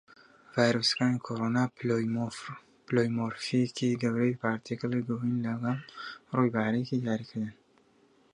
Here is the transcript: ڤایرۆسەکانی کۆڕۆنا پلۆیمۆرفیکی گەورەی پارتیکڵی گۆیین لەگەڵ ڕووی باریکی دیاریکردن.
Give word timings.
ڤایرۆسەکانی 0.53 1.23
کۆڕۆنا 1.25 1.63
پلۆیمۆرفیکی 2.87 3.99
گەورەی 4.01 4.39
پارتیکڵی 4.43 5.01
گۆیین 5.07 5.37
لەگەڵ 5.45 5.77
ڕووی 6.35 6.53
باریکی 6.55 6.97
دیاریکردن. 7.03 7.53